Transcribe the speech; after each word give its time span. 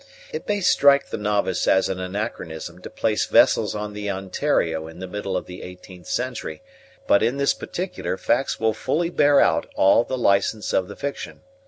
It 0.33 0.47
may 0.47 0.61
strike 0.61 1.09
the 1.11 1.17
novice 1.19 1.67
as 1.67 1.87
an 1.87 1.99
anachronism 1.99 2.81
to 2.81 2.89
place 2.89 3.27
vessels 3.27 3.75
on 3.75 3.93
the 3.93 4.09
Ontario 4.09 4.87
in 4.87 4.97
the 4.97 5.05
middle 5.05 5.37
of 5.37 5.45
the 5.45 5.61
eighteenth 5.61 6.07
century; 6.07 6.63
but 7.05 7.21
in 7.21 7.37
this 7.37 7.53
particular 7.53 8.17
facts 8.17 8.59
will 8.59 8.73
fully 8.73 9.11
bear 9.11 9.39
out 9.39 9.67
all 9.75 10.03
the 10.03 10.17
license 10.17 10.73
of 10.73 10.87
the 10.87 10.95
fiction. 10.95 11.41